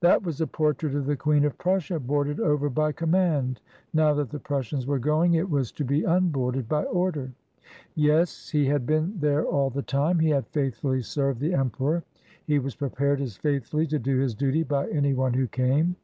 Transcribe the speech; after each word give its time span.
"That 0.00 0.22
was 0.22 0.42
a 0.42 0.46
por 0.46 0.74
trait 0.74 0.94
of 0.94 1.06
the 1.06 1.16
Queen 1.16 1.42
of 1.46 1.56
Prussia, 1.56 1.98
boarded 1.98 2.38
over 2.38 2.68
by 2.68 2.92
com 2.92 3.12
mand; 3.12 3.62
now 3.94 4.12
that 4.12 4.28
the 4.28 4.38
Prussians 4.38 4.86
were 4.86 4.98
going 4.98 5.32
it 5.32 5.48
was 5.48 5.72
to 5.72 5.86
be 5.86 6.02
unboarded, 6.02 6.68
by 6.68 6.84
order." 6.84 7.30
"Yes, 7.94 8.50
he 8.50 8.66
had 8.66 8.84
been 8.84 9.14
there 9.18 9.46
all 9.46 9.70
the 9.70 9.80
time. 9.80 10.18
He 10.18 10.28
had 10.28 10.46
faithfully 10.48 11.00
served 11.00 11.40
the 11.40 11.54
Emperor. 11.54 12.04
He 12.44 12.58
was 12.58 12.74
prepared 12.76 13.22
as 13.22 13.38
faithfully 13.38 13.86
to 13.86 13.98
do 13.98 14.18
his 14.18 14.34
duty 14.34 14.64
by 14.64 14.86
any 14.90 15.14
one 15.14 15.32
who 15.32 15.46
came." 15.46 15.96